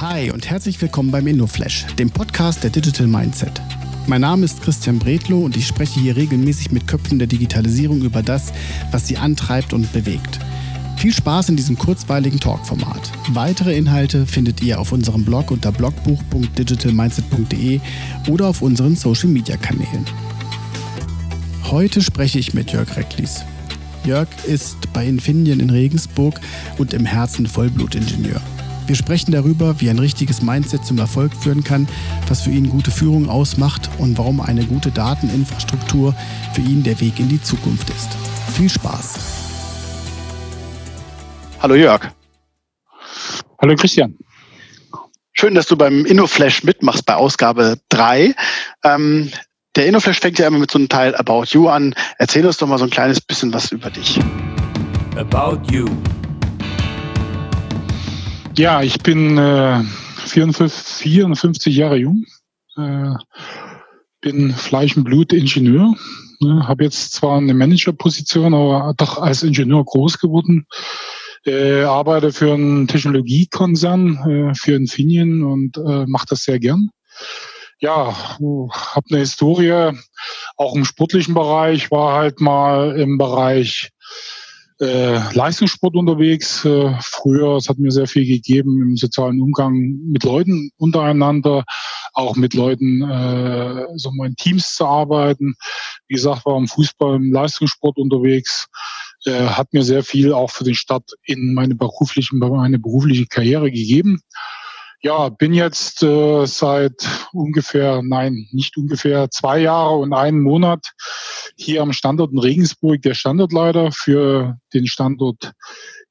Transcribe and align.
Hi 0.00 0.32
und 0.32 0.50
herzlich 0.50 0.82
willkommen 0.82 1.12
beim 1.12 1.28
InnoFlash, 1.28 1.86
dem 1.96 2.10
Podcast 2.10 2.64
der 2.64 2.70
Digital 2.70 3.06
Mindset. 3.06 3.62
Mein 4.08 4.22
Name 4.22 4.44
ist 4.44 4.60
Christian 4.60 4.98
Bredlow 4.98 5.44
und 5.44 5.56
ich 5.56 5.68
spreche 5.68 6.00
hier 6.00 6.16
regelmäßig 6.16 6.72
mit 6.72 6.88
Köpfen 6.88 7.20
der 7.20 7.28
Digitalisierung 7.28 8.02
über 8.02 8.20
das, 8.20 8.52
was 8.90 9.06
sie 9.06 9.18
antreibt 9.18 9.72
und 9.72 9.92
bewegt. 9.92 10.40
Viel 10.96 11.14
Spaß 11.14 11.50
in 11.50 11.56
diesem 11.56 11.78
kurzweiligen 11.78 12.40
Talkformat. 12.40 13.08
Weitere 13.30 13.76
Inhalte 13.76 14.26
findet 14.26 14.60
ihr 14.62 14.80
auf 14.80 14.90
unserem 14.90 15.24
Blog 15.24 15.52
unter 15.52 15.70
blogbuch.digitalmindset.de 15.70 17.78
oder 18.28 18.48
auf 18.48 18.62
unseren 18.62 18.96
Social 18.96 19.28
Media 19.28 19.56
Kanälen. 19.56 20.06
Heute 21.70 22.02
spreche 22.02 22.40
ich 22.40 22.52
mit 22.52 22.72
Jörg 22.72 22.96
Recklis. 22.96 23.44
Jörg 24.04 24.26
ist 24.44 24.92
bei 24.92 25.06
Infineon 25.06 25.60
in 25.60 25.70
Regensburg 25.70 26.40
und 26.78 26.94
im 26.94 27.06
Herzen 27.06 27.46
Vollblutingenieur. 27.46 28.42
Wir 28.86 28.96
sprechen 28.96 29.32
darüber, 29.32 29.80
wie 29.80 29.88
ein 29.88 29.98
richtiges 29.98 30.42
Mindset 30.42 30.84
zum 30.84 30.98
Erfolg 30.98 31.32
führen 31.34 31.64
kann, 31.64 31.88
was 32.28 32.42
für 32.42 32.50
ihn 32.50 32.68
gute 32.68 32.90
Führung 32.90 33.30
ausmacht 33.30 33.88
und 33.96 34.18
warum 34.18 34.40
eine 34.40 34.64
gute 34.66 34.90
Dateninfrastruktur 34.90 36.14
für 36.52 36.60
ihn 36.60 36.82
der 36.82 37.00
Weg 37.00 37.18
in 37.18 37.30
die 37.30 37.42
Zukunft 37.42 37.88
ist. 37.88 38.10
Viel 38.54 38.68
Spaß! 38.68 39.14
Hallo 41.60 41.76
Jörg. 41.76 42.10
Hallo 43.62 43.74
Christian. 43.74 44.14
Schön, 45.32 45.54
dass 45.54 45.66
du 45.66 45.76
beim 45.76 46.04
InnoFlash 46.04 46.62
mitmachst 46.62 47.06
bei 47.06 47.14
Ausgabe 47.14 47.78
3. 47.88 48.34
Ähm, 48.84 49.30
der 49.74 49.86
InnoFlash 49.86 50.20
fängt 50.20 50.38
ja 50.38 50.46
immer 50.46 50.58
mit 50.58 50.70
so 50.70 50.78
einem 50.78 50.90
Teil 50.90 51.14
About 51.16 51.44
You 51.48 51.68
an. 51.68 51.94
Erzähl 52.18 52.44
uns 52.46 52.58
doch 52.58 52.68
mal 52.68 52.78
so 52.78 52.84
ein 52.84 52.90
kleines 52.90 53.18
bisschen 53.20 53.52
was 53.54 53.72
über 53.72 53.88
dich. 53.88 54.20
About 55.16 55.62
You. 55.72 55.86
Ja, 58.56 58.82
ich 58.82 59.00
bin 59.00 59.36
äh, 59.36 59.82
54, 60.26 60.70
54 61.10 61.74
Jahre 61.74 61.96
jung, 61.96 62.24
äh, 62.76 63.14
bin 64.20 64.52
Fleisch- 64.52 64.96
und 64.96 65.02
Blut-Ingenieur, 65.02 65.92
ne, 66.40 66.68
habe 66.68 66.84
jetzt 66.84 67.14
zwar 67.14 67.38
eine 67.38 67.52
Managerposition, 67.52 68.54
aber 68.54 68.94
doch 68.96 69.18
als 69.18 69.42
Ingenieur 69.42 69.84
groß 69.84 70.20
geworden. 70.20 70.66
Äh, 71.44 71.82
arbeite 71.82 72.32
für 72.32 72.54
einen 72.54 72.86
Technologiekonzern, 72.86 74.50
äh, 74.50 74.54
für 74.54 74.76
Infineon 74.76 75.42
und 75.42 75.76
äh, 75.76 76.06
mache 76.06 76.26
das 76.28 76.44
sehr 76.44 76.60
gern. 76.60 76.90
Ja, 77.80 78.14
habe 78.14 79.06
eine 79.10 79.18
Historie, 79.18 79.98
auch 80.56 80.76
im 80.76 80.84
sportlichen 80.84 81.34
Bereich, 81.34 81.90
war 81.90 82.14
halt 82.14 82.40
mal 82.40 82.96
im 83.00 83.18
Bereich 83.18 83.90
äh, 84.80 85.34
Leistungssport 85.34 85.94
unterwegs. 85.94 86.64
Äh, 86.64 86.94
früher, 87.00 87.56
es 87.56 87.68
hat 87.68 87.78
mir 87.78 87.90
sehr 87.90 88.06
viel 88.06 88.26
gegeben 88.26 88.82
im 88.82 88.96
sozialen 88.96 89.40
Umgang 89.40 89.74
mit 90.06 90.24
Leuten 90.24 90.70
untereinander, 90.78 91.64
auch 92.12 92.36
mit 92.36 92.54
Leuten 92.54 93.02
äh, 93.02 93.86
so 93.96 94.10
mal 94.12 94.28
in 94.28 94.36
Teams 94.36 94.74
zu 94.74 94.86
arbeiten. 94.86 95.54
Wie 96.08 96.14
gesagt, 96.14 96.44
war 96.46 96.58
im 96.58 96.68
Fußball, 96.68 97.16
im 97.16 97.32
Leistungssport 97.32 97.98
unterwegs. 97.98 98.66
Äh, 99.24 99.46
hat 99.46 99.72
mir 99.72 99.82
sehr 99.82 100.02
viel 100.02 100.32
auch 100.32 100.50
für 100.50 100.64
den 100.64 100.74
Start 100.74 101.10
in 101.24 101.54
meine 101.54 101.74
berufliche, 101.74 102.34
meine 102.36 102.78
berufliche 102.78 103.26
Karriere 103.26 103.70
gegeben. 103.70 104.20
Ja, 105.04 105.28
bin 105.28 105.52
jetzt 105.52 106.02
äh, 106.02 106.46
seit 106.46 107.06
ungefähr, 107.34 108.00
nein, 108.02 108.48
nicht 108.52 108.78
ungefähr 108.78 109.30
zwei 109.30 109.58
Jahre 109.58 109.96
und 109.96 110.14
einen 110.14 110.40
Monat 110.40 110.92
hier 111.56 111.82
am 111.82 111.92
Standort 111.92 112.32
in 112.32 112.38
Regensburg 112.38 113.02
der 113.02 113.12
Standortleiter 113.12 113.92
für 113.92 114.56
den 114.72 114.86
Standort 114.86 115.52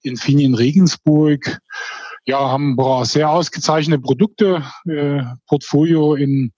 Infineon 0.03 0.53
Regensburg. 0.53 1.57
Ja, 2.27 2.51
haben 2.51 2.77
sehr 3.05 3.31
ausgezeichnete 3.31 3.99
Produkte, 3.99 4.63
äh, 4.87 5.23
Portfolio 5.47 6.13
in 6.13 6.53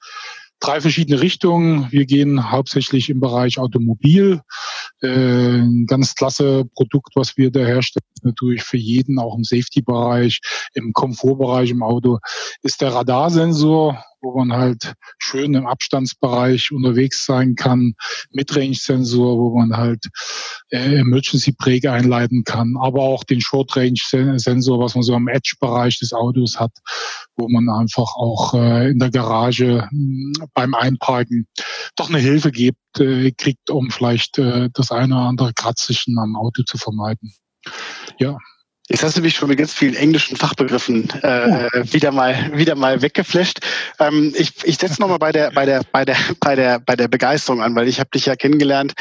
drei 0.59 0.81
verschiedene 0.81 1.21
Richtungen. 1.21 1.89
Wir 1.89 2.05
gehen 2.05 2.51
hauptsächlich 2.51 3.09
im 3.09 3.21
Bereich 3.21 3.59
Automobil. 3.59 4.41
Äh, 5.01 5.59
ein 5.59 5.85
ganz 5.87 6.15
klasse 6.15 6.65
Produkt, 6.73 7.15
was 7.15 7.37
wir 7.37 7.51
da 7.51 7.59
herstellen, 7.59 8.05
natürlich 8.23 8.63
für 8.63 8.77
jeden, 8.77 9.19
auch 9.19 9.35
im 9.35 9.43
Safety-Bereich, 9.43 10.39
im 10.73 10.93
Komfortbereich 10.93 11.69
im 11.69 11.83
Auto, 11.83 12.19
ist 12.63 12.81
der 12.81 12.93
Radarsensor, 12.93 14.03
wo 14.21 14.37
man 14.37 14.53
halt 14.53 14.93
schön 15.19 15.53
im 15.53 15.67
Abstandsbereich 15.67 16.71
unterwegs 16.71 17.25
sein 17.25 17.55
kann, 17.55 17.93
Midrange-Sensor, 18.31 19.37
wo 19.37 19.57
man 19.57 19.77
halt 19.77 20.07
äh, 20.69 20.95
Emergency 20.95 21.51
Brake 21.51 21.91
einleiten 21.91 22.43
kann, 22.43 22.75
aber 22.79 23.01
auch 23.01 23.23
den 23.23 23.41
Short-Range-Sensor, 23.41 24.79
was 24.79 24.95
man 24.95 25.03
so 25.03 25.13
am 25.13 25.27
Edge-Bereich 25.27 25.99
des 25.99 26.13
Autos 26.13 26.59
hat, 26.59 26.71
wo 27.35 27.47
man 27.49 27.69
einfach 27.69 28.15
auch 28.15 28.53
äh, 28.55 28.89
in 28.89 28.99
der 28.99 29.11
Garage 29.11 29.87
mh, 29.91 30.47
beim 30.53 30.73
Einparken 30.73 31.47
doch 31.95 32.09
eine 32.09 32.19
Hilfe 32.19 32.51
gibt, 32.51 32.99
äh, 32.99 33.31
kriegt, 33.31 33.69
um 33.69 33.89
vielleicht 33.91 34.37
äh, 34.37 34.69
das 34.73 34.91
eine 34.91 35.15
oder 35.15 35.25
andere 35.25 35.53
Kratzischen 35.53 36.17
am 36.19 36.35
Auto 36.35 36.63
zu 36.63 36.77
vermeiden. 36.77 37.33
Ja, 38.19 38.37
Jetzt 38.87 39.01
hast 39.01 39.17
du 39.17 39.21
mich 39.21 39.33
schon 39.33 39.49
mit 39.49 39.57
ganz 39.57 39.73
vielen 39.73 39.95
englischen 39.95 40.37
Fachbegriffen 40.37 41.09
äh, 41.23 41.69
oh. 41.73 41.79
wieder 41.91 42.11
mal 42.11 42.51
wieder 42.53 42.75
mal 42.75 43.01
weggeflasht. 43.01 43.59
Ähm, 43.99 44.31
ich 44.37 44.51
ich 44.63 44.77
setze 44.77 45.01
nochmal 45.01 45.17
bei 45.17 45.31
der 45.31 45.49
bei 45.49 45.65
der 45.65 45.81
bei 45.91 46.05
der 46.05 46.15
bei 46.39 46.55
der 46.55 46.79
bei 46.79 46.95
der 46.95 47.07
Begeisterung 47.07 47.63
an, 47.63 47.73
weil 47.75 47.87
ich 47.87 47.99
habe 47.99 48.11
dich 48.11 48.27
ja 48.27 48.35
kennengelernt 48.35 48.93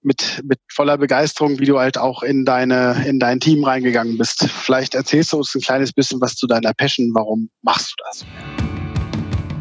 mit 0.00 0.42
mit 0.44 0.60
voller 0.72 0.96
Begeisterung, 0.96 1.58
wie 1.58 1.64
du 1.64 1.80
halt 1.80 1.98
auch 1.98 2.22
in 2.22 2.44
deine 2.44 3.04
in 3.04 3.18
dein 3.18 3.40
Team 3.40 3.64
reingegangen 3.64 4.16
bist. 4.16 4.44
Vielleicht 4.48 4.94
erzählst 4.94 5.32
du 5.32 5.38
uns 5.38 5.52
ein 5.56 5.60
kleines 5.60 5.92
bisschen 5.92 6.20
was 6.20 6.36
zu 6.36 6.46
deiner 6.46 6.72
Passion. 6.72 7.10
Warum 7.12 7.50
machst 7.62 7.96
du 7.98 8.04
das? 8.04 8.24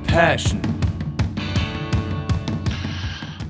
Passion. 0.06 0.62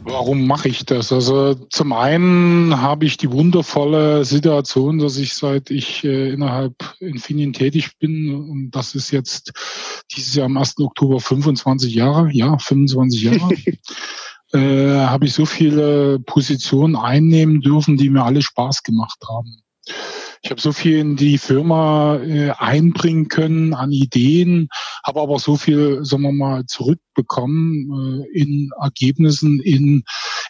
Warum 0.04 0.48
mache 0.48 0.68
ich 0.68 0.84
das? 0.86 1.12
Also 1.14 1.54
zum 1.54 1.94
einen 1.94 2.82
habe 2.82 3.06
ich 3.06 3.18
die 3.18 3.32
wundervolle 3.32 4.26
Situation, 4.26 4.98
dass 4.98 5.18
ich 5.18 5.36
seit 5.36 5.70
ich 5.70 6.04
äh, 6.04 6.32
innerhalb 6.32 6.74
Infineon 7.00 7.54
tätig 7.54 7.98
bin, 8.00 8.34
und 8.34 8.72
das 8.72 8.96
ist 8.96 9.12
jetzt 9.12 9.54
dieses 10.12 10.34
Jahr 10.34 10.48
am 10.48 10.58
1. 10.58 10.80
Oktober 10.80 11.20
25 11.20 11.94
Jahre, 11.94 12.32
ja, 12.32 12.58
25 12.58 13.22
Jahre, 13.22 13.54
äh, 14.54 15.06
habe 15.06 15.26
ich 15.26 15.34
so 15.34 15.46
viele 15.46 16.20
Positionen 16.20 16.96
einnehmen 16.96 17.62
dürfen, 17.62 17.96
die 17.96 18.10
mir 18.10 18.24
alle 18.24 18.42
Spaß 18.42 18.82
gemacht 18.82 19.20
haben. 19.30 19.62
Ich 20.44 20.50
habe 20.50 20.60
so 20.60 20.72
viel 20.72 20.98
in 20.98 21.16
die 21.16 21.38
Firma 21.38 22.18
äh, 22.18 22.52
einbringen 22.58 23.28
können 23.28 23.76
an 23.76 23.92
Ideen, 23.92 24.70
habe 25.06 25.22
aber 25.22 25.38
so 25.38 25.56
viel, 25.56 26.04
sagen 26.04 26.24
wir 26.24 26.32
mal, 26.32 26.66
zurückbekommen 26.66 28.26
äh, 28.34 28.40
in 28.40 28.72
Ergebnissen, 28.82 29.60
in 29.60 30.04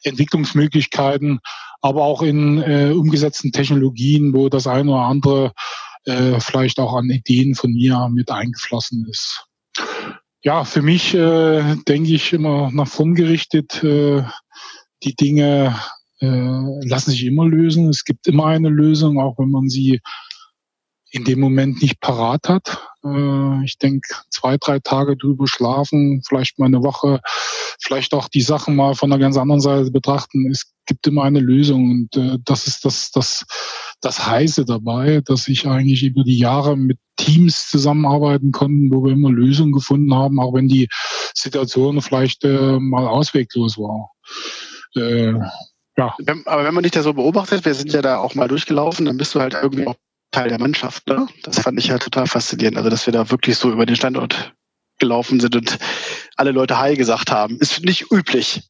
Entwicklungsmöglichkeiten, 0.04 1.40
aber 1.82 2.04
auch 2.04 2.22
in 2.22 2.62
äh, 2.62 2.94
umgesetzten 2.94 3.52
Technologien, 3.52 4.34
wo 4.34 4.48
das 4.48 4.66
eine 4.66 4.92
oder 4.92 5.02
andere 5.02 5.52
äh, 6.06 6.40
vielleicht 6.40 6.80
auch 6.80 6.94
an 6.96 7.10
Ideen 7.10 7.56
von 7.56 7.74
mir 7.74 8.10
mit 8.12 8.32
eingeflossen 8.32 9.08
ist. 9.10 9.46
Ja, 10.44 10.64
für 10.64 10.82
mich 10.82 11.14
äh, 11.14 11.76
denke 11.88 12.14
ich 12.14 12.34
immer 12.34 12.72
nach 12.72 12.88
vorn 12.88 13.14
gerichtet, 13.14 13.84
äh, 13.84 14.24
die 15.04 15.16
Dinge 15.16 15.76
lassen 16.28 17.12
sich 17.12 17.26
immer 17.26 17.48
lösen. 17.48 17.90
Es 17.90 18.04
gibt 18.04 18.28
immer 18.28 18.46
eine 18.46 18.70
Lösung, 18.70 19.20
auch 19.20 19.38
wenn 19.40 19.50
man 19.50 19.70
sie 19.70 20.02
in 21.12 21.26
dem 21.26 21.40
Moment 21.40 21.82
nicht 21.82 22.00
parat 22.00 22.48
hat. 22.48 22.80
Äh, 23.04 23.66
ich 23.66 23.78
denke, 23.78 24.08
zwei, 24.30 24.58
drei 24.58 24.80
Tage 24.80 25.18
drüber 25.18 25.46
schlafen, 25.48 26.22
vielleicht 26.28 26.58
mal 26.58 26.68
eine 26.68 26.84
Woche, 26.84 27.20
vielleicht 27.82 28.14
auch 28.14 28.30
die 28.30 28.42
Sachen 28.42 28.76
mal 28.76 28.96
von 28.96 29.12
einer 29.12 29.20
ganz 29.20 29.38
anderen 29.38 29.62
Seite 29.62 29.92
betrachten. 29.92 30.50
Es 30.50 30.72
gibt 30.86 31.06
immer 31.08 31.24
eine 31.24 31.42
Lösung 31.42 31.92
und 31.92 32.16
äh, 32.16 32.38
das 32.46 32.68
ist 32.68 32.86
das, 32.86 33.12
das, 33.12 33.46
das 34.00 34.26
Heiße 34.26 34.66
dabei, 34.66 35.22
dass 35.26 35.48
ich 35.50 35.68
eigentlich 35.68 36.04
über 36.04 36.24
die 36.24 36.38
Jahre 36.38 36.78
mit 36.78 36.98
Teams 37.18 37.70
zusammenarbeiten 37.70 38.52
konnten, 38.52 38.92
wo 38.92 39.04
wir 39.04 39.12
immer 39.12 39.32
Lösungen 39.32 39.74
gefunden 39.74 40.14
haben, 40.14 40.40
auch 40.40 40.54
wenn 40.54 40.68
die 40.68 40.88
Situation 41.36 42.02
vielleicht 42.02 42.46
äh, 42.46 42.80
mal 42.80 43.08
ausweglos 43.08 43.78
war. 43.78 44.12
Ja. 45.98 46.16
Aber 46.46 46.64
wenn 46.64 46.74
man 46.74 46.84
dich 46.84 46.94
da 46.94 47.04
so 47.04 47.14
beobachtet, 47.14 47.66
wir 47.66 47.74
sind 47.74 47.92
ja 47.94 48.02
da 48.02 48.18
auch 48.18 48.36
mal 48.36 48.48
durchgelaufen, 48.48 49.06
dann 49.06 49.18
bist 49.18 49.36
du 49.36 49.42
halt 49.42 49.54
irgendwie 49.54 49.88
auch 49.88 49.96
Teil 50.32 50.50
der 50.50 50.60
Mannschaft. 50.60 51.08
Ne? 51.08 51.28
Das 51.44 51.60
fand 51.60 51.78
ich 51.78 51.92
halt 51.92 52.04
total 52.04 52.28
faszinierend. 52.28 52.78
Also, 52.78 52.90
dass 52.90 53.06
wir 53.06 53.14
da 53.14 53.30
wirklich 53.30 53.58
so 53.58 53.72
über 53.72 53.86
den 53.86 53.98
Standort 53.98 54.54
gelaufen 55.00 55.40
sind 55.40 55.56
und 55.56 55.78
alle 56.38 56.52
Leute 56.52 56.80
Hi 56.80 56.96
gesagt 56.96 57.32
haben. 57.32 57.58
Ist 57.60 57.84
nicht 57.84 58.12
üblich. 58.12 58.62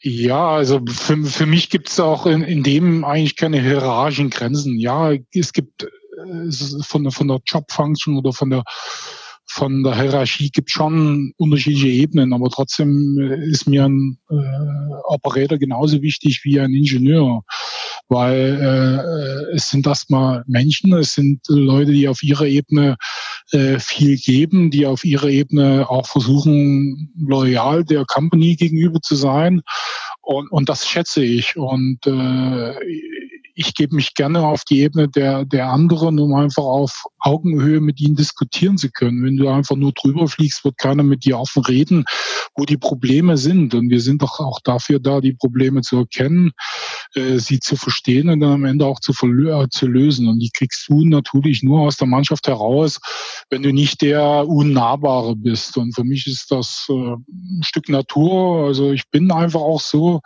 Ja, 0.00 0.50
also 0.50 0.82
für, 0.86 1.24
für 1.24 1.46
mich 1.46 1.70
gibt 1.70 1.88
es 1.88 1.98
auch 1.98 2.26
in, 2.26 2.42
in 2.42 2.62
dem 2.62 3.04
eigentlich 3.04 3.36
keine 3.36 3.58
hierarchischen 3.62 4.28
Grenzen. 4.28 4.78
Ja, 4.78 5.12
es 5.32 5.54
gibt 5.54 5.84
äh, 5.84 6.82
von, 6.82 7.10
von 7.10 7.28
der 7.28 7.40
Job-Function 7.46 8.18
oder 8.18 8.34
von 8.34 8.50
der 8.50 8.64
von 9.46 9.82
der 9.82 10.00
Hierarchie 10.00 10.50
gibt 10.50 10.70
schon 10.70 11.32
unterschiedliche 11.36 11.88
Ebenen, 11.88 12.32
aber 12.32 12.48
trotzdem 12.50 13.18
äh, 13.18 13.50
ist 13.50 13.68
mir 13.68 13.84
ein 13.84 14.18
äh, 14.30 14.34
Operator 15.04 15.58
genauso 15.58 16.02
wichtig 16.02 16.40
wie 16.44 16.58
ein 16.60 16.72
Ingenieur, 16.72 17.42
weil 18.08 18.58
äh, 19.50 19.54
es 19.54 19.68
sind 19.68 19.86
erstmal 19.86 20.44
Menschen, 20.46 20.92
es 20.94 21.14
sind 21.14 21.40
Leute, 21.48 21.92
die 21.92 22.08
auf 22.08 22.22
ihrer 22.22 22.46
Ebene 22.46 22.96
äh, 23.52 23.78
viel 23.78 24.16
geben, 24.16 24.70
die 24.70 24.86
auf 24.86 25.04
ihrer 25.04 25.28
Ebene 25.28 25.88
auch 25.88 26.06
versuchen, 26.06 27.12
loyal 27.16 27.84
der 27.84 28.04
Company 28.06 28.56
gegenüber 28.56 29.00
zu 29.00 29.14
sein. 29.14 29.62
Und, 30.22 30.50
und 30.50 30.68
das 30.68 30.88
schätze 30.88 31.22
ich. 31.22 31.56
Und 31.56 32.06
äh, 32.06 32.74
ich 33.54 33.74
gebe 33.74 33.94
mich 33.94 34.14
gerne 34.14 34.40
auf 34.40 34.64
die 34.64 34.80
Ebene 34.80 35.08
der, 35.08 35.44
der 35.44 35.68
anderen, 35.68 36.18
um 36.18 36.34
einfach 36.34 36.64
auf 36.64 37.04
Augenhöhe 37.20 37.80
mit 37.80 38.00
ihnen 38.00 38.16
diskutieren 38.16 38.76
zu 38.76 38.90
können. 38.90 39.24
Wenn 39.24 39.36
du 39.36 39.48
einfach 39.48 39.76
nur 39.76 39.92
drüber 39.92 40.26
fliegst, 40.26 40.64
wird 40.64 40.76
keiner 40.78 41.04
mit 41.04 41.24
dir 41.24 41.38
offen 41.38 41.64
reden, 41.64 42.04
wo 42.56 42.64
die 42.64 42.76
Probleme 42.76 43.36
sind. 43.36 43.74
Und 43.74 43.90
wir 43.90 44.00
sind 44.00 44.22
doch 44.22 44.40
auch 44.40 44.60
dafür 44.62 44.98
da, 44.98 45.20
die 45.20 45.34
Probleme 45.34 45.82
zu 45.82 45.98
erkennen, 45.98 46.50
äh, 47.14 47.38
sie 47.38 47.60
zu 47.60 47.76
verstehen 47.76 48.28
und 48.28 48.40
dann 48.40 48.52
am 48.52 48.64
Ende 48.64 48.86
auch 48.86 48.98
zu, 48.98 49.12
äh, 49.12 49.68
zu 49.70 49.86
lösen. 49.86 50.28
Und 50.28 50.40
die 50.40 50.50
kriegst 50.50 50.88
du 50.88 51.04
natürlich 51.04 51.62
nur 51.62 51.82
aus 51.82 51.96
der 51.96 52.08
Mannschaft 52.08 52.48
heraus, 52.48 52.98
wenn 53.50 53.62
du 53.62 53.72
nicht 53.72 54.02
der 54.02 54.46
Unnahbare 54.48 55.36
bist. 55.36 55.76
Und 55.76 55.94
für 55.94 56.04
mich 56.04 56.26
ist 56.26 56.50
das 56.50 56.86
äh, 56.88 56.92
ein 56.92 57.62
Stück 57.62 57.88
Natur. 57.88 58.66
Also 58.66 58.90
ich 58.90 59.08
bin 59.10 59.30
einfach 59.30 59.60
auch 59.60 59.80
so, 59.80 60.20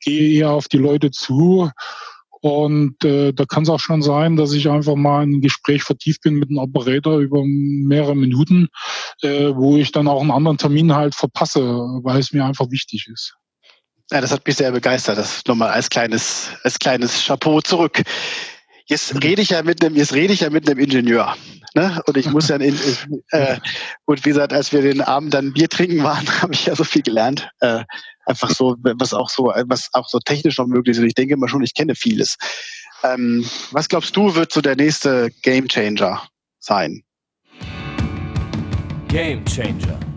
gehe 0.00 0.38
eher 0.38 0.50
auf 0.50 0.66
die 0.66 0.78
Leute 0.78 1.12
zu 1.12 1.70
und 2.42 3.04
äh, 3.04 3.32
da 3.32 3.44
kann 3.44 3.62
es 3.62 3.68
auch 3.68 3.78
schon 3.78 4.02
sein, 4.02 4.34
dass 4.34 4.52
ich 4.52 4.68
einfach 4.68 4.96
mal 4.96 5.22
in 5.22 5.34
ein 5.34 5.40
Gespräch 5.40 5.84
vertieft 5.84 6.22
bin 6.22 6.34
mit 6.34 6.50
einem 6.50 6.58
Operator 6.58 7.20
über 7.20 7.40
mehrere 7.44 8.16
Minuten, 8.16 8.66
äh, 9.22 9.54
wo 9.54 9.76
ich 9.76 9.92
dann 9.92 10.08
auch 10.08 10.20
einen 10.20 10.32
anderen 10.32 10.58
Termin 10.58 10.92
halt 10.92 11.14
verpasse, 11.14 11.60
weil 12.02 12.18
es 12.18 12.32
mir 12.32 12.44
einfach 12.44 12.68
wichtig 12.72 13.06
ist. 13.12 13.36
Ja, 14.10 14.20
das 14.20 14.32
hat 14.32 14.44
mich 14.44 14.56
sehr 14.56 14.72
begeistert. 14.72 15.18
Das 15.18 15.44
nochmal 15.46 15.70
als 15.70 15.88
kleines, 15.88 16.50
als 16.64 16.80
kleines 16.80 17.24
Chapeau 17.24 17.60
zurück. 17.60 18.02
Jetzt 18.86 19.22
rede 19.22 19.40
ich 19.40 19.50
ja 19.50 19.62
mit 19.62 19.84
einem, 19.84 19.94
jetzt 19.94 20.12
rede 20.12 20.32
ich 20.32 20.40
ja 20.40 20.50
mit 20.50 20.68
einem 20.68 20.80
Ingenieur. 20.80 21.36
Ne? 21.74 22.02
Und 22.06 22.16
ich 22.16 22.30
muss 22.30 22.48
ja, 22.48 22.56
in, 22.56 22.78
äh, 23.30 23.58
und 24.04 24.24
wie 24.24 24.30
gesagt, 24.30 24.52
als 24.52 24.72
wir 24.72 24.82
den 24.82 25.00
Abend 25.00 25.34
dann 25.34 25.52
Bier 25.52 25.68
trinken 25.68 26.02
waren, 26.02 26.26
habe 26.42 26.54
ich 26.54 26.66
ja 26.66 26.76
so 26.76 26.84
viel 26.84 27.02
gelernt. 27.02 27.48
Äh, 27.60 27.84
einfach 28.26 28.50
so, 28.50 28.76
was 28.82 29.14
auch 29.14 29.28
so, 29.28 29.44
was 29.66 29.88
auch 29.92 30.08
so 30.08 30.18
technisch 30.18 30.58
noch 30.58 30.66
möglich 30.66 30.96
ist. 30.96 31.00
Und 31.00 31.08
ich 31.08 31.14
denke 31.14 31.34
immer 31.34 31.48
schon, 31.48 31.62
ich 31.62 31.74
kenne 31.74 31.94
vieles. 31.94 32.36
Ähm, 33.02 33.44
was 33.72 33.88
glaubst 33.88 34.16
du, 34.16 34.34
wird 34.34 34.52
so 34.52 34.60
der 34.60 34.76
nächste 34.76 35.30
Game 35.42 35.68
Changer 35.68 36.22
sein? 36.60 37.02
Game 39.08 39.44
Changer. 39.44 40.11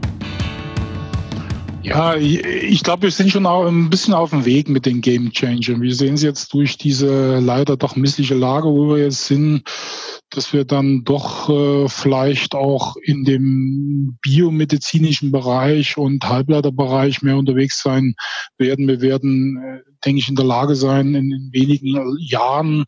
Ja, 1.85 2.15
ich, 2.15 2.43
ich 2.43 2.83
glaube, 2.83 3.03
wir 3.03 3.11
sind 3.11 3.29
schon 3.29 3.45
ein 3.45 3.91
bisschen 3.91 4.15
auf 4.15 4.31
dem 4.31 4.43
Weg 4.43 4.69
mit 4.69 4.87
den 4.87 5.01
Game 5.01 5.31
Changern. 5.31 5.81
Wir 5.81 5.93
sehen 5.93 6.15
es 6.15 6.23
jetzt 6.23 6.51
durch 6.51 6.79
diese 6.79 7.37
leider 7.39 7.77
doch 7.77 7.95
missliche 7.95 8.33
Lage, 8.33 8.67
wo 8.67 8.89
wir 8.89 9.03
jetzt 9.03 9.27
sind, 9.27 9.61
dass 10.31 10.51
wir 10.51 10.65
dann 10.65 11.03
doch 11.03 11.47
äh, 11.47 11.87
vielleicht 11.87 12.55
auch 12.55 12.95
in 13.03 13.23
dem 13.23 14.17
biomedizinischen 14.23 15.31
Bereich 15.31 15.95
und 15.95 16.27
Halbleiterbereich 16.27 17.21
mehr 17.21 17.37
unterwegs 17.37 17.83
sein 17.83 18.15
werden. 18.57 18.87
Wir 18.87 19.01
werden, 19.01 19.57
äh, 19.63 19.81
denke 20.05 20.19
ich, 20.19 20.29
in 20.29 20.35
der 20.35 20.45
Lage 20.45 20.75
sein, 20.75 21.15
in, 21.15 21.31
in 21.31 21.49
wenigen 21.51 22.17
Jahren 22.19 22.85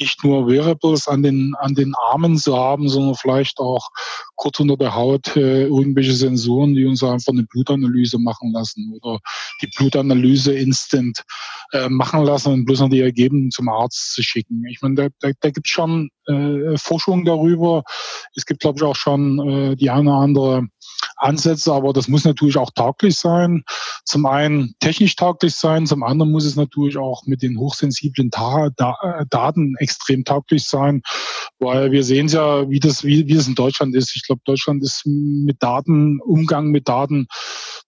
nicht 0.00 0.24
nur 0.24 0.48
Wearables 0.48 1.06
an 1.08 1.22
den, 1.22 1.54
an 1.58 1.74
den 1.74 1.94
Armen 2.10 2.36
zu 2.36 2.56
haben, 2.56 2.88
sondern 2.88 3.14
vielleicht 3.14 3.58
auch 3.58 3.88
kurz 4.36 4.60
unter 4.60 4.76
der 4.76 4.94
Haut 4.94 5.36
äh, 5.36 5.64
irgendwelche 5.64 6.14
Sensoren, 6.14 6.74
die 6.74 6.86
uns 6.86 7.02
einfach 7.02 7.32
eine 7.32 7.44
Blutanalyse 7.44 8.18
machen 8.18 8.52
lassen 8.52 8.98
oder 9.00 9.20
die 9.62 9.70
Blutanalyse 9.76 10.54
instant 10.54 11.22
äh, 11.72 11.88
machen 11.88 12.24
lassen 12.24 12.52
und 12.52 12.64
bloß 12.64 12.80
noch 12.80 12.90
die 12.90 13.00
Ergebnisse 13.00 13.56
zum 13.56 13.68
Arzt 13.68 14.14
zu 14.14 14.22
schicken. 14.22 14.64
Ich 14.70 14.80
meine, 14.82 14.94
da, 14.94 15.08
da, 15.20 15.32
da 15.40 15.50
gibt 15.50 15.66
es 15.66 15.70
schon 15.70 16.10
äh, 16.26 16.76
Forschung 16.76 17.24
darüber. 17.24 17.82
Es 18.34 18.46
gibt, 18.46 18.60
glaube 18.60 18.78
ich, 18.78 18.82
auch 18.82 18.96
schon 18.96 19.38
äh, 19.48 19.76
die 19.76 19.90
eine 19.90 20.10
oder 20.10 20.20
andere 20.20 20.68
Ansätze, 21.16 21.72
aber 21.72 21.92
das 21.92 22.08
muss 22.08 22.24
natürlich 22.24 22.56
auch 22.56 22.70
tauglich 22.74 23.16
sein. 23.16 23.64
Zum 24.04 24.26
einen 24.26 24.74
technisch 24.80 25.16
tauglich 25.16 25.54
sein, 25.54 25.86
zum 25.86 26.02
anderen 26.02 26.32
muss 26.32 26.44
es 26.44 26.56
natürlich 26.56 26.96
auch 26.96 27.24
mit 27.26 27.42
den 27.42 27.58
hochsensiblen 27.58 28.30
da 28.30 28.96
äh, 29.02 29.24
Daten 29.30 29.74
extrem 29.78 30.24
tauglich 30.24 30.64
sein, 30.66 31.02
weil 31.58 31.92
wir 31.92 32.04
sehen 32.04 32.28
ja, 32.28 32.68
wie 32.68 32.80
das, 32.80 33.04
wie, 33.04 33.26
wie 33.28 33.34
es 33.34 33.48
in 33.48 33.54
Deutschland 33.54 33.94
ist. 33.94 34.14
Ich 34.16 34.24
glaube, 34.26 34.42
Deutschland 34.44 34.82
ist 34.82 35.02
mit 35.06 35.62
Daten, 35.62 36.20
Umgang 36.20 36.68
mit 36.68 36.88
Daten 36.88 37.26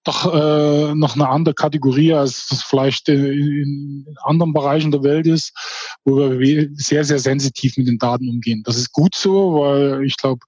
doch 0.06 0.32
äh, 0.32 0.94
noch 0.94 1.14
eine 1.14 1.29
andere 1.29 1.55
Kategorie, 1.55 2.12
als 2.12 2.47
das 2.49 2.62
vielleicht 2.62 3.08
in 3.08 4.06
anderen 4.23 4.53
Bereichen 4.53 4.91
der 4.91 5.03
Welt 5.03 5.26
ist, 5.26 5.53
wo 6.05 6.17
wir 6.38 6.69
sehr, 6.75 7.05
sehr 7.05 7.19
sensitiv 7.19 7.76
mit 7.76 7.88
den 7.88 7.99
Daten 7.99 8.29
umgehen. 8.29 8.62
Das 8.64 8.76
ist 8.76 8.93
gut 8.93 9.14
so, 9.14 9.61
weil 9.61 10.05
ich 10.05 10.17
glaube, 10.17 10.41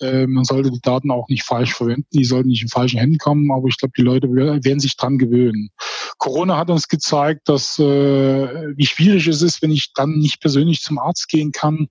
äh, 0.00 0.26
man 0.26 0.44
sollte 0.44 0.70
die 0.70 0.80
Daten 0.80 1.10
auch 1.10 1.28
nicht 1.28 1.42
falsch 1.42 1.74
verwenden, 1.74 2.06
die 2.12 2.24
sollten 2.24 2.48
nicht 2.48 2.62
in 2.62 2.68
falschen 2.68 2.98
Händen 2.98 3.18
kommen, 3.18 3.50
aber 3.50 3.66
ich 3.68 3.76
glaube, 3.76 3.94
die 3.96 4.02
Leute 4.02 4.28
werden 4.28 4.80
sich 4.80 4.96
dran 4.96 5.18
gewöhnen. 5.18 5.70
Corona 6.18 6.56
hat 6.56 6.70
uns 6.70 6.88
gezeigt, 6.88 7.48
dass 7.48 7.78
äh, 7.78 7.82
wie 7.82 8.86
schwierig 8.86 9.26
es 9.26 9.42
ist, 9.42 9.60
wenn 9.62 9.72
ich 9.72 9.92
dann 9.94 10.18
nicht 10.18 10.40
persönlich 10.40 10.82
zum 10.82 10.98
Arzt 10.98 11.28
gehen 11.28 11.52
kann. 11.52 11.88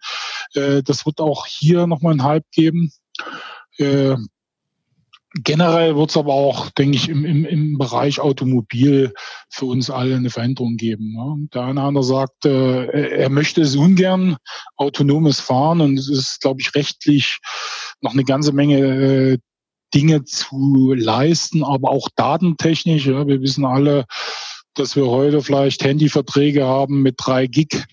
Äh, 0.53 0.83
das 0.83 1.05
wird 1.05 1.19
auch 1.19 1.45
hier 1.45 1.85
nochmal 1.87 2.13
einen 2.13 2.23
Hype 2.23 2.49
geben. 2.51 2.91
Äh, 3.77 4.15
Generell 5.35 5.95
wird 5.95 6.11
es 6.11 6.17
aber 6.17 6.33
auch, 6.33 6.69
denke 6.69 6.95
ich, 6.95 7.09
im, 7.09 7.25
im, 7.25 7.43
im 7.45 7.77
Bereich 7.79 8.19
Automobil 8.19 9.13
für 9.49 9.65
uns 9.65 9.89
alle 9.89 10.15
eine 10.15 10.29
Veränderung 10.29 10.77
geben. 10.77 11.13
Ne? 11.13 11.47
Der 11.53 11.63
eine 11.63 11.81
andere 11.81 12.03
sagt, 12.03 12.45
äh, 12.45 12.85
er 12.85 13.29
möchte 13.29 13.61
es 13.61 13.75
ungern, 13.75 14.37
autonomes 14.77 15.39
Fahren 15.39 15.81
und 15.81 15.97
es 15.97 16.07
ist, 16.07 16.41
glaube 16.41 16.61
ich, 16.61 16.75
rechtlich 16.75 17.39
noch 18.01 18.13
eine 18.13 18.25
ganze 18.25 18.51
Menge 18.51 18.77
äh, 18.77 19.37
Dinge 19.93 20.23
zu 20.23 20.93
leisten, 20.93 21.63
aber 21.63 21.89
auch 21.89 22.09
datentechnisch. 22.15 23.07
Ja, 23.07 23.25
wir 23.27 23.41
wissen 23.41 23.65
alle, 23.65 24.05
dass 24.75 24.95
wir 24.95 25.07
heute 25.07 25.41
vielleicht 25.41 25.83
Handyverträge 25.83 26.65
haben 26.65 27.01
mit 27.01 27.15
drei 27.17 27.47
Gig 27.47 27.85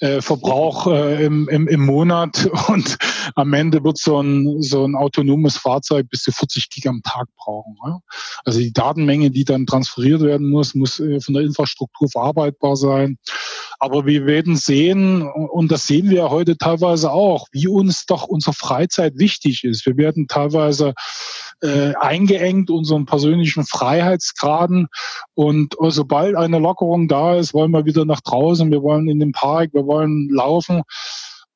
äh, 0.00 0.20
Verbrauch 0.20 0.86
äh, 0.86 1.24
im, 1.24 1.48
im, 1.48 1.68
im 1.68 1.84
Monat 1.84 2.48
und 2.68 2.98
am 3.34 3.52
Ende 3.52 3.84
wird 3.84 3.98
so 3.98 4.20
ein, 4.20 4.62
so 4.62 4.84
ein 4.84 4.94
autonomes 4.94 5.56
Fahrzeug 5.56 6.08
bis 6.10 6.22
zu 6.22 6.32
40 6.32 6.70
Gig 6.70 6.88
am 6.88 7.02
Tag 7.02 7.26
brauchen. 7.36 7.76
Ja? 7.84 8.00
Also 8.44 8.58
die 8.58 8.72
Datenmenge, 8.72 9.30
die 9.30 9.44
dann 9.44 9.66
transferiert 9.66 10.22
werden 10.22 10.48
muss, 10.48 10.74
muss 10.74 11.00
äh, 11.00 11.20
von 11.20 11.34
der 11.34 11.44
Infrastruktur 11.44 12.08
verarbeitbar 12.10 12.76
sein. 12.76 13.18
Aber 13.78 14.04
wir 14.04 14.26
werden 14.26 14.56
sehen, 14.56 15.22
und 15.22 15.72
das 15.72 15.86
sehen 15.86 16.10
wir 16.10 16.28
heute 16.28 16.58
teilweise 16.58 17.10
auch, 17.10 17.46
wie 17.52 17.66
uns 17.66 18.04
doch 18.04 18.24
unsere 18.24 18.52
Freizeit 18.52 19.14
wichtig 19.16 19.64
ist. 19.64 19.86
Wir 19.86 19.96
werden 19.96 20.28
teilweise 20.28 20.92
äh, 21.62 21.94
eingeengt, 21.94 22.70
unseren 22.70 23.06
persönlichen 23.06 23.64
Freiheitsgraden. 23.64 24.88
Und 25.34 25.74
sobald 25.78 26.36
eine 26.36 26.58
Lockerung 26.58 27.08
da 27.08 27.36
ist, 27.36 27.54
wollen 27.54 27.72
wir 27.72 27.84
wieder 27.84 28.04
nach 28.04 28.20
draußen, 28.20 28.70
wir 28.70 28.82
wollen 28.82 29.08
in 29.08 29.20
den 29.20 29.32
Park, 29.32 29.70
wir 29.72 29.86
wollen 29.86 30.28
laufen. 30.30 30.82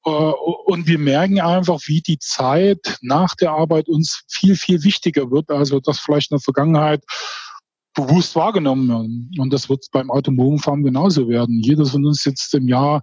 Äh, 0.04 0.10
und 0.10 0.86
wir 0.86 0.98
merken 0.98 1.40
einfach, 1.40 1.80
wie 1.86 2.00
die 2.00 2.18
Zeit 2.18 2.98
nach 3.00 3.34
der 3.34 3.52
Arbeit 3.52 3.88
uns 3.88 4.24
viel, 4.28 4.56
viel 4.56 4.82
wichtiger 4.84 5.30
wird, 5.30 5.50
also 5.50 5.80
das 5.80 5.98
vielleicht 5.98 6.30
in 6.30 6.36
der 6.36 6.42
Vergangenheit 6.42 7.02
bewusst 7.94 8.34
wahrgenommen 8.34 8.88
werden. 8.88 9.30
Und 9.38 9.52
das 9.52 9.68
wird 9.68 9.86
beim 9.92 10.10
Automobilfahren 10.10 10.82
genauso 10.82 11.28
werden. 11.28 11.60
Jeder 11.60 11.86
von 11.86 12.04
uns 12.04 12.22
sitzt 12.22 12.52
im 12.54 12.68
Jahr 12.68 13.00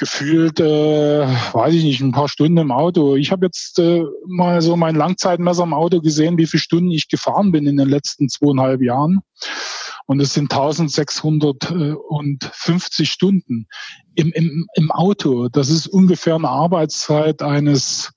gefühlt, 0.00 0.58
äh, 0.60 1.26
weiß 1.52 1.74
ich 1.74 1.84
nicht, 1.84 2.00
ein 2.00 2.12
paar 2.12 2.28
Stunden 2.28 2.56
im 2.56 2.72
Auto. 2.72 3.14
Ich 3.16 3.30
habe 3.30 3.44
jetzt 3.46 3.78
äh, 3.78 4.02
mal 4.26 4.62
so 4.62 4.74
mein 4.74 4.96
Langzeitmesser 4.96 5.62
im 5.62 5.74
Auto 5.74 6.00
gesehen, 6.00 6.38
wie 6.38 6.46
viele 6.46 6.62
Stunden 6.62 6.90
ich 6.90 7.08
gefahren 7.08 7.52
bin 7.52 7.66
in 7.66 7.76
den 7.76 7.88
letzten 7.88 8.30
zweieinhalb 8.30 8.80
Jahren. 8.80 9.20
Und 10.06 10.20
es 10.20 10.32
sind 10.32 10.50
1650 10.52 13.10
Stunden 13.10 13.66
im, 14.14 14.32
im, 14.32 14.66
im 14.74 14.90
Auto. 14.90 15.48
Das 15.48 15.68
ist 15.68 15.86
ungefähr 15.86 16.36
eine 16.36 16.48
Arbeitszeit 16.48 17.42
eines 17.42 18.14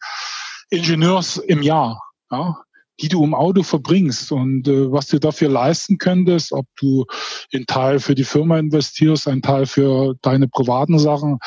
Ingenieurs 0.70 1.36
im 1.38 1.62
Jahr. 1.62 2.02
Ja? 2.32 2.64
Die 3.00 3.08
du 3.08 3.24
im 3.24 3.34
Auto 3.34 3.64
verbringst 3.64 4.32
und 4.32 4.68
äh, 4.68 4.92
was 4.92 5.08
du 5.08 5.20
dafür 5.20 5.50
leisten 5.50 5.98
könntest, 5.98 6.52
ob 6.52 6.68
du 6.80 7.06
einen 7.54 7.66
Teil 7.66 8.00
für 8.00 8.16
die 8.16 8.24
Firma 8.24 8.60
investierst, 8.60 9.28
einen 9.28 9.42
Teil 9.42 9.66
für 9.66 10.16
deine 10.22 10.48
privaten 10.48 11.00
Sachen, 11.00 11.40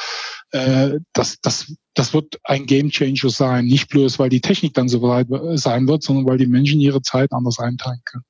äh, 0.51 0.99
das, 1.13 1.39
das, 1.41 1.73
das 1.95 2.13
wird 2.13 2.39
ein 2.45 2.67
Gamechanger 2.67 3.31
sein. 3.31 3.67
Nicht 3.67 3.89
bloß, 3.89 4.19
weil 4.19 4.29
die 4.29 4.41
Technik 4.41 4.75
dann 4.75 4.89
so 4.89 5.03
weit 5.03 5.29
sein 5.59 5.87
wird, 5.89 6.03
sondern 6.03 6.27
weil 6.27 6.39
die 6.39 6.47
Menschen 6.47 6.81
ihre 6.81 7.03
Zeit 7.03 7.33
anders 7.33 7.59
einteilen 7.59 8.01
können. 8.05 8.25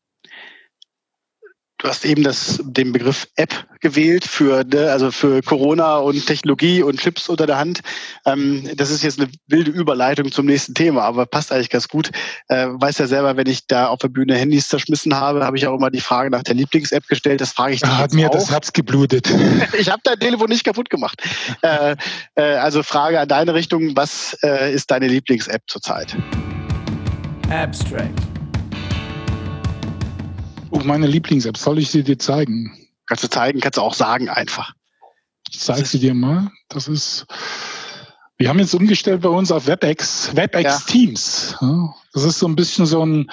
Du 1.87 1.91
hast 1.91 2.05
eben 2.05 2.25
das, 2.25 2.61
den 2.65 2.91
Begriff 2.91 3.29
App 3.37 3.65
gewählt 3.81 4.25
für, 4.25 4.65
ne, 4.65 4.91
also 4.91 5.13
für 5.13 5.41
Corona 5.41 5.99
und 5.99 6.27
Technologie 6.27 6.83
und 6.83 6.99
Chips 6.99 7.29
unter 7.29 7.47
der 7.47 7.59
Hand. 7.59 7.81
Ähm, 8.25 8.69
das 8.75 8.91
ist 8.91 9.05
jetzt 9.05 9.21
eine 9.21 9.31
wilde 9.47 9.71
Überleitung 9.71 10.33
zum 10.33 10.47
nächsten 10.47 10.75
Thema, 10.75 11.03
aber 11.03 11.27
passt 11.27 11.53
eigentlich 11.53 11.71
ganz 11.71 11.87
gut. 11.87 12.11
Äh, 12.49 12.67
weiß 12.71 12.99
ja 12.99 13.07
selber, 13.07 13.37
wenn 13.37 13.47
ich 13.47 13.69
da 13.69 13.87
auf 13.87 14.01
der 14.01 14.09
Bühne 14.09 14.35
Handys 14.35 14.67
zerschmissen 14.67 15.15
habe, 15.15 15.45
habe 15.45 15.57
ich 15.57 15.69
auch 15.69 15.77
immer 15.77 15.93
die 15.93 16.01
Frage 16.01 16.29
nach 16.29 16.43
der 16.43 16.57
Lieblings-App 16.57 17.07
gestellt. 17.07 17.41
Das 17.41 17.53
frage 17.53 17.75
ich 17.75 17.81
dich. 17.83 17.89
Da 17.89 17.99
hat 17.99 18.13
mir 18.13 18.31
auch. 18.31 18.33
das 18.33 18.51
Herz 18.51 18.73
geblutet. 18.73 19.33
ich 19.79 19.89
habe 19.89 20.01
dein 20.03 20.19
Telefon 20.19 20.49
nicht 20.49 20.65
kaputt 20.65 20.91
gemacht. 20.91 21.23
Äh, 21.63 21.95
äh, 22.35 22.43
also 22.57 22.83
Frage 22.83 23.21
an 23.21 23.29
deine 23.29 23.55
Richtung, 23.55 23.97
was 23.97 24.37
äh, 24.43 24.75
ist 24.75 24.91
deine 24.91 25.07
Lieblings-App 25.07 25.63
zurzeit? 25.69 26.17
Abstract. 27.49 28.36
Oh, 30.77 30.85
meine 30.85 31.07
Lieblings-App, 31.07 31.57
soll 31.57 31.79
ich 31.79 31.91
sie 31.91 32.03
dir 32.03 32.19
zeigen? 32.19 32.77
Kannst 33.07 33.25
du 33.25 33.29
zeigen, 33.29 33.61
kannst 33.61 33.79
du 33.79 33.83
auch 33.83 33.95
sagen 33.95 34.29
einfach. 34.29 34.75
Ich 35.51 35.59
zeige 35.59 35.87
sie 35.87 35.99
dir 35.99 36.13
mal. 36.13 36.51
Das 36.69 36.87
ist, 36.87 37.27
wir 38.37 38.51
haben 38.51 38.59
jetzt 38.59 38.75
umgestellt 38.75 39.23
bei 39.23 39.31
uns 39.31 39.51
auf 39.51 39.67
WebEx, 39.67 40.37
WebEx 40.37 40.65
ja. 40.65 40.79
Teams. 40.87 41.57
Das 42.13 42.25
ist 42.25 42.39
so 42.39 42.47
ein 42.47 42.57
bisschen 42.57 42.85
so 42.85 43.05
ein, 43.05 43.31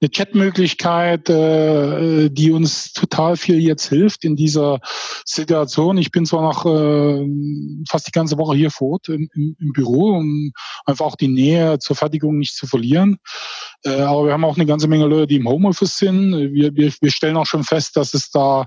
eine 0.00 0.10
Chatmöglichkeit, 0.10 1.30
äh, 1.30 2.28
die 2.28 2.50
uns 2.50 2.92
total 2.92 3.36
viel 3.36 3.58
jetzt 3.58 3.88
hilft 3.88 4.24
in 4.24 4.36
dieser 4.36 4.80
Situation. 5.24 5.96
Ich 5.96 6.10
bin 6.10 6.26
zwar 6.26 6.42
noch 6.42 6.66
äh, 6.66 7.26
fast 7.88 8.06
die 8.06 8.12
ganze 8.12 8.36
Woche 8.36 8.56
hier 8.56 8.70
vor 8.70 8.92
Ort 8.92 9.08
im, 9.08 9.28
im, 9.34 9.56
im 9.58 9.72
Büro, 9.72 10.18
um 10.18 10.52
einfach 10.84 11.06
auch 11.06 11.16
die 11.16 11.28
Nähe 11.28 11.78
zur 11.78 11.96
Fertigung 11.96 12.38
nicht 12.38 12.54
zu 12.54 12.66
verlieren. 12.66 13.18
Äh, 13.84 14.00
aber 14.02 14.26
wir 14.26 14.32
haben 14.32 14.44
auch 14.44 14.56
eine 14.56 14.66
ganze 14.66 14.86
Menge 14.86 15.06
Leute, 15.06 15.28
die 15.28 15.36
im 15.36 15.48
Homeoffice 15.48 15.96
sind. 15.96 16.52
Wir, 16.52 16.74
wir, 16.74 16.92
wir 17.00 17.10
stellen 17.10 17.36
auch 17.36 17.46
schon 17.46 17.64
fest, 17.64 17.96
dass 17.96 18.12
es 18.12 18.30
da 18.30 18.66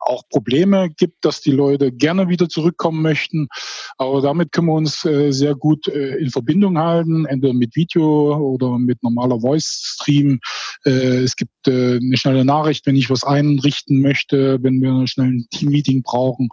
auch 0.00 0.22
Probleme 0.30 0.90
gibt, 0.90 1.24
dass 1.24 1.40
die 1.40 1.50
Leute 1.50 1.90
gerne 1.90 2.28
wieder 2.28 2.48
zurückkommen 2.48 3.02
möchten. 3.02 3.48
Aber 3.96 4.20
damit 4.20 4.52
können 4.52 4.68
wir 4.68 4.74
uns 4.74 5.04
äh, 5.04 5.32
sehr 5.32 5.54
gut 5.56 5.88
äh, 5.88 6.16
in 6.16 6.30
Verbindung 6.30 6.78
halten, 6.78 7.26
entweder 7.26 7.54
mit 7.54 7.74
Video 7.74 8.36
oder 8.36 8.78
mit 8.78 9.02
normaler 9.02 9.40
Voice-Stream. 9.40 10.38
Äh, 10.84 11.18
es 11.18 11.36
gibt 11.36 11.66
äh, 11.66 11.96
eine 11.96 12.16
schnelle 12.16 12.44
Nachricht, 12.44 12.86
wenn 12.86 12.96
ich 12.96 13.10
was 13.10 13.24
einrichten 13.24 14.00
möchte, 14.00 14.58
wenn 14.62 14.80
wir 14.80 15.06
schnell 15.06 15.28
ein 15.28 15.46
Team-Meeting 15.50 16.02
brauchen. 16.02 16.48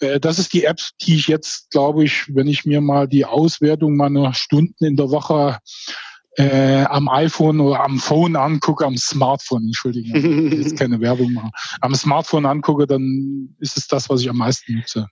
Äh, 0.00 0.20
das 0.20 0.38
ist 0.38 0.52
die 0.52 0.64
App, 0.64 0.78
die 1.02 1.16
ich 1.16 1.28
jetzt, 1.28 1.70
glaube 1.70 2.04
ich, 2.04 2.34
wenn 2.34 2.46
ich 2.46 2.64
mir 2.64 2.80
mal 2.80 3.08
die 3.08 3.24
Auswertung 3.24 3.96
meiner 3.96 4.34
Stunden 4.34 4.84
in 4.84 4.96
der 4.96 5.10
Woche 5.10 5.58
äh, 6.36 6.84
am 6.84 7.08
iPhone 7.08 7.60
oder 7.60 7.84
am 7.84 7.98
Phone 7.98 8.36
angucke, 8.36 8.86
am 8.86 8.96
Smartphone, 8.96 9.64
entschuldige, 9.64 10.18
jetzt 10.56 10.78
keine 10.78 11.00
Werbung 11.00 11.32
machen, 11.32 11.50
am 11.80 11.94
Smartphone 11.94 12.46
angucke, 12.46 12.86
dann 12.86 13.54
ist 13.58 13.76
es 13.76 13.88
das, 13.88 14.08
was 14.08 14.20
ich 14.20 14.30
am 14.30 14.36
meisten 14.36 14.74
nutze. 14.74 15.06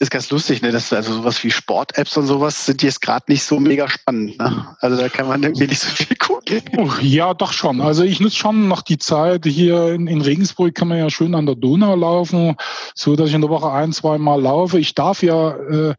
Ist 0.00 0.10
ganz 0.10 0.28
lustig, 0.30 0.60
ne? 0.60 0.72
dass 0.72 0.92
also 0.92 1.14
sowas 1.14 1.42
wie 1.44 1.50
Sport-Apps 1.50 2.16
und 2.16 2.26
sowas 2.26 2.66
sind 2.66 2.82
jetzt 2.82 3.00
gerade 3.00 3.24
nicht 3.28 3.44
so 3.44 3.60
mega 3.60 3.88
spannend. 3.88 4.38
Ne? 4.38 4.76
Also 4.80 4.96
da 4.96 5.08
kann 5.08 5.28
man 5.28 5.42
irgendwie 5.42 5.66
nicht 5.66 5.80
so 5.80 5.88
viel 5.88 6.16
gucken. 6.16 6.62
Oh, 6.76 6.90
ja, 7.00 7.32
doch 7.32 7.52
schon. 7.52 7.80
Also 7.80 8.02
ich 8.02 8.20
nutze 8.20 8.36
schon 8.36 8.68
noch 8.68 8.82
die 8.82 8.98
Zeit. 8.98 9.46
Hier 9.46 9.92
in, 9.92 10.06
in, 10.06 10.20
Regensburg 10.20 10.74
kann 10.74 10.88
man 10.88 10.98
ja 10.98 11.10
schön 11.10 11.34
an 11.34 11.46
der 11.46 11.54
Donau 11.54 11.94
laufen, 11.94 12.56
so 12.94 13.16
dass 13.16 13.28
ich 13.28 13.34
in 13.34 13.40
der 13.40 13.50
Woche 13.50 13.70
ein, 13.70 13.92
zwei 13.92 14.18
Mal 14.18 14.40
laufe. 14.40 14.78
Ich 14.78 14.94
darf 14.94 15.22
ja, 15.22 15.56
äh, 15.56 15.94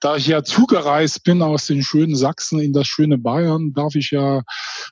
da 0.00 0.16
ich 0.16 0.26
ja 0.26 0.42
zugereist 0.42 1.22
bin 1.22 1.40
aus 1.42 1.66
den 1.66 1.82
schönen 1.82 2.16
Sachsen 2.16 2.60
in 2.60 2.72
das 2.72 2.88
schöne 2.88 3.16
Bayern, 3.16 3.72
darf 3.72 3.94
ich 3.94 4.10
ja 4.10 4.42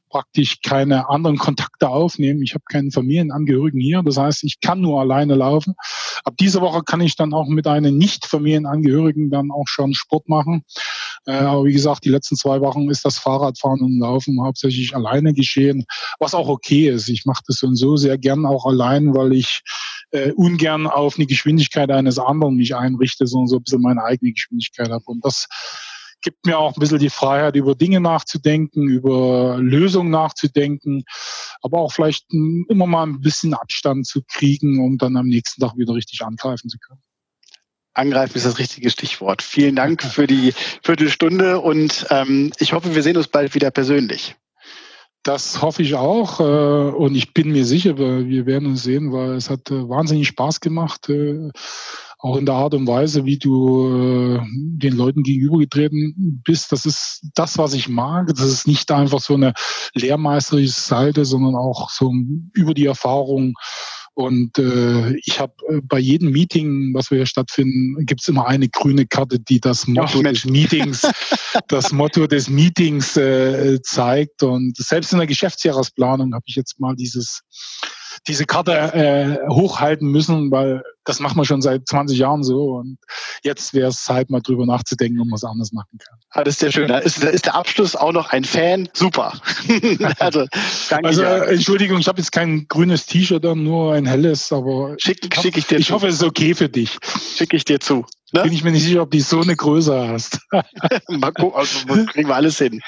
praktisch 0.08 0.60
keine 0.62 1.08
anderen 1.08 1.38
Kontakte 1.38 1.88
aufnehmen. 1.88 2.42
Ich 2.42 2.54
habe 2.54 2.64
keinen 2.70 2.90
Familienangehörigen 2.90 3.80
hier. 3.80 4.02
Das 4.02 4.16
heißt, 4.16 4.44
ich 4.44 4.60
kann 4.60 4.80
nur 4.80 5.00
alleine 5.00 5.34
laufen. 5.34 5.74
Ab 6.24 6.34
dieser 6.38 6.60
Woche 6.60 6.82
kann 6.82 7.00
ich 7.00 7.16
dann 7.16 7.32
auch 7.32 7.46
mit 7.46 7.66
einem 7.66 7.96
Nicht-Familienangehörigen 7.98 9.30
dann 9.30 9.50
auch 9.50 9.66
schon 9.66 9.94
Sport 9.94 10.28
machen. 10.28 10.62
Äh, 11.26 11.32
aber 11.32 11.64
wie 11.64 11.72
gesagt, 11.72 12.04
die 12.04 12.10
letzten 12.10 12.36
zwei 12.36 12.60
Wochen 12.60 12.90
ist 12.90 13.04
das 13.04 13.18
Fahrradfahren 13.18 13.80
und 13.80 13.98
Laufen 13.98 14.42
hauptsächlich 14.42 14.94
alleine 14.94 15.34
geschehen, 15.34 15.84
was 16.18 16.34
auch 16.34 16.48
okay 16.48 16.88
ist. 16.88 17.08
Ich 17.08 17.24
mache 17.24 17.42
das 17.46 17.58
so 17.58 17.66
und 17.66 17.76
so 17.76 17.96
sehr 17.96 18.18
gern 18.18 18.46
auch 18.46 18.66
allein, 18.66 19.14
weil 19.14 19.32
ich 19.32 19.62
äh, 20.10 20.32
ungern 20.32 20.86
auf 20.86 21.16
eine 21.16 21.26
Geschwindigkeit 21.26 21.90
eines 21.90 22.18
anderen 22.18 22.56
mich 22.56 22.74
einrichte, 22.74 23.26
sondern 23.26 23.48
so 23.48 23.56
ein 23.56 23.62
bisschen 23.62 23.82
meine 23.82 24.02
eigene 24.04 24.32
Geschwindigkeit 24.32 24.90
habe. 24.90 25.04
Und 25.06 25.24
das 25.24 25.46
gibt 26.22 26.46
mir 26.46 26.58
auch 26.58 26.76
ein 26.76 26.80
bisschen 26.80 26.98
die 26.98 27.10
Freiheit, 27.10 27.56
über 27.56 27.74
Dinge 27.74 28.00
nachzudenken, 28.00 28.88
über 28.88 29.58
Lösungen 29.58 30.10
nachzudenken, 30.10 31.04
aber 31.62 31.78
auch 31.78 31.92
vielleicht 31.92 32.26
immer 32.32 32.86
mal 32.86 33.04
ein 33.04 33.20
bisschen 33.20 33.54
Abstand 33.54 34.06
zu 34.06 34.22
kriegen, 34.26 34.84
um 34.84 34.98
dann 34.98 35.16
am 35.16 35.26
nächsten 35.26 35.60
Tag 35.60 35.76
wieder 35.76 35.94
richtig 35.94 36.22
angreifen 36.22 36.68
zu 36.68 36.78
können. 36.78 37.00
Angreifen 37.94 38.36
ist 38.36 38.46
das 38.46 38.58
richtige 38.58 38.90
Stichwort. 38.90 39.42
Vielen 39.42 39.74
Dank 39.74 40.02
für 40.02 40.26
die 40.26 40.52
Viertelstunde 40.82 41.60
und 41.60 42.06
ähm, 42.10 42.52
ich 42.58 42.72
hoffe, 42.72 42.94
wir 42.94 43.02
sehen 43.02 43.16
uns 43.16 43.28
bald 43.28 43.54
wieder 43.54 43.70
persönlich. 43.70 44.36
Das 45.24 45.60
hoffe 45.62 45.82
ich 45.82 45.94
auch 45.96 46.38
äh, 46.38 46.94
und 46.94 47.16
ich 47.16 47.34
bin 47.34 47.50
mir 47.50 47.64
sicher, 47.64 47.98
wir 47.98 48.46
werden 48.46 48.66
uns 48.66 48.84
sehen, 48.84 49.12
weil 49.12 49.32
es 49.32 49.50
hat 49.50 49.70
äh, 49.70 49.88
wahnsinnig 49.88 50.28
Spaß 50.28 50.60
gemacht. 50.60 51.10
Auch 52.20 52.36
in 52.36 52.46
der 52.46 52.56
Art 52.56 52.74
und 52.74 52.88
Weise, 52.88 53.24
wie 53.24 53.38
du 53.38 54.36
äh, 54.36 54.40
den 54.52 54.96
Leuten 54.96 55.22
gegenübergetreten 55.22 56.42
bist. 56.44 56.72
Das 56.72 56.84
ist 56.84 57.20
das, 57.34 57.58
was 57.58 57.74
ich 57.74 57.88
mag. 57.88 58.26
Das 58.28 58.40
ist 58.40 58.66
nicht 58.66 58.90
einfach 58.90 59.20
so 59.20 59.34
eine 59.34 59.52
lehrmeisterische 59.94 60.80
Seite, 60.80 61.24
sondern 61.24 61.54
auch 61.54 61.90
so 61.90 62.12
über 62.54 62.74
die 62.74 62.86
Erfahrung. 62.86 63.54
Und 64.18 64.58
äh, 64.58 65.14
ich 65.18 65.38
habe 65.38 65.52
äh, 65.68 65.80
bei 65.80 66.00
jedem 66.00 66.32
Meeting, 66.32 66.92
was 66.92 67.12
wir 67.12 67.18
hier 67.18 67.26
stattfinden, 67.26 68.04
gibt's 68.04 68.26
immer 68.26 68.48
eine 68.48 68.68
grüne 68.68 69.06
Karte, 69.06 69.38
die 69.38 69.60
das 69.60 69.86
Motto 69.86 70.20
des 70.20 70.44
Meetings, 70.44 71.02
das 71.68 71.92
Motto 71.92 72.26
des 72.26 72.50
Meetings 72.50 73.16
äh, 73.16 73.80
zeigt. 73.80 74.42
Und 74.42 74.76
selbst 74.76 75.12
in 75.12 75.18
der 75.18 75.28
Geschäftsjahresplanung 75.28 76.34
habe 76.34 76.42
ich 76.48 76.56
jetzt 76.56 76.80
mal 76.80 76.96
dieses 76.96 77.42
diese 78.26 78.44
Karte 78.44 78.72
äh, 78.72 79.48
hochhalten 79.48 80.10
müssen, 80.10 80.50
weil 80.50 80.82
das 81.04 81.20
machen 81.20 81.38
wir 81.38 81.44
schon 81.44 81.62
seit 81.62 81.88
20 81.88 82.18
Jahren 82.18 82.42
so. 82.42 82.76
Und 82.76 82.98
jetzt 83.42 83.72
wäre 83.74 83.88
es 83.88 84.04
Zeit, 84.04 84.30
mal 84.30 84.40
drüber 84.40 84.66
nachzudenken, 84.66 85.20
ob 85.20 85.28
man 85.28 85.36
es 85.36 85.44
anders 85.44 85.72
machen 85.72 85.98
kann. 85.98 86.18
Ah, 86.30 86.44
das 86.44 86.54
ist 86.54 86.60
sehr 86.60 86.72
schön. 86.72 86.88
Da 86.88 86.98
ist, 86.98 87.22
da 87.22 87.28
ist 87.28 87.46
der 87.46 87.54
Abschluss 87.54 87.96
auch 87.96 88.12
noch 88.12 88.30
ein 88.30 88.44
Fan. 88.44 88.88
Super. 88.92 89.32
also, 90.18 90.46
danke 90.90 91.06
also 91.06 91.22
äh, 91.22 91.54
Entschuldigung, 91.54 91.98
ich 91.98 92.08
habe 92.08 92.18
jetzt 92.18 92.32
kein 92.32 92.66
grünes 92.68 93.06
T-Shirt 93.06 93.44
an, 93.46 93.62
nur 93.62 93.94
ein 93.94 94.06
helles, 94.06 94.52
aber 94.52 94.94
schick, 94.98 95.34
schick 95.34 95.56
ich 95.56 95.66
dir 95.66 95.78
Ich 95.78 95.88
zu. 95.88 95.94
hoffe, 95.94 96.08
es 96.08 96.16
ist 96.16 96.24
okay 96.24 96.54
für 96.54 96.68
dich. 96.68 96.98
Schicke 97.36 97.56
ich 97.56 97.64
dir 97.64 97.80
zu. 97.80 98.04
Ne? 98.32 98.42
Bin 98.42 98.52
ich 98.52 98.62
mir 98.62 98.72
nicht 98.72 98.84
sicher, 98.84 99.02
ob 99.02 99.10
die 99.10 99.20
so 99.20 99.40
eine 99.40 99.56
Größe 99.56 100.08
hast. 100.08 100.38
mal 101.08 101.32
gucken, 101.32 101.58
also 101.58 101.78
kriegen 102.06 102.28
wir 102.28 102.36
alles 102.36 102.58
hin. 102.58 102.80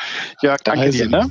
Jörg, 0.42 0.60
danke 0.62 0.82
also. 0.82 0.98
dir. 0.98 1.08
Ne? 1.08 1.30